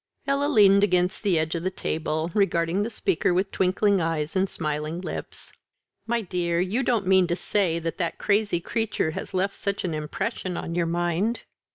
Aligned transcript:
Ella 0.25 0.47
leaned 0.47 0.83
against 0.83 1.21
the 1.21 1.37
edge 1.37 1.53
of 1.53 1.61
the 1.61 1.69
table, 1.69 2.31
regarding 2.33 2.81
the 2.81 2.89
speaker 2.89 3.35
with 3.35 3.51
twinkling 3.51 4.01
eyes 4.01 4.35
and 4.35 4.49
smiling 4.49 4.99
lips. 4.99 5.51
"My 6.07 6.21
dear, 6.21 6.59
you 6.59 6.81
don't 6.81 7.05
mean 7.05 7.27
to 7.27 7.35
say 7.35 7.77
that 7.77 7.99
that 7.99 8.17
crazy 8.17 8.59
creature 8.59 9.11
has 9.11 9.35
left 9.35 9.53
such 9.55 9.83
an 9.83 9.93
impression 9.93 10.57
on 10.57 10.73
your 10.73 10.87
mind?" 10.87 11.41